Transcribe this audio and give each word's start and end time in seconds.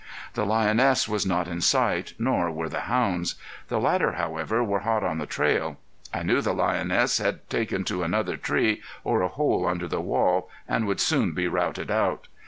The 0.33 0.47
lioness 0.47 1.07
was 1.07 1.27
not 1.27 1.47
in 1.47 1.61
sight, 1.61 2.15
nor 2.17 2.49
were 2.49 2.67
the 2.69 2.89
hounds. 2.89 3.35
The 3.67 3.79
latter, 3.79 4.13
however, 4.13 4.63
were 4.63 4.79
hot 4.79 5.03
on 5.03 5.19
the 5.19 5.27
trail. 5.27 5.77
I 6.11 6.23
knew 6.23 6.41
the 6.41 6.55
lioness 6.55 7.19
had 7.19 7.47
taken 7.51 7.83
to 7.83 8.01
another 8.01 8.35
tree 8.35 8.81
or 9.03 9.21
a 9.21 9.27
hole 9.27 9.67
under 9.67 9.87
the 9.87 10.01
wall, 10.01 10.49
and 10.67 10.87
would 10.87 11.01
soon 11.01 11.33
be 11.33 11.47
routed 11.47 11.91
out. 11.91 12.27